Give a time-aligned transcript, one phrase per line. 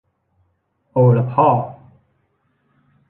[0.91, 1.47] โอละพ่อ